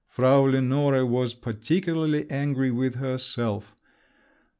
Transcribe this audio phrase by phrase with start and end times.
[0.07, 3.75] Frau Lenore was particularly angry with herself.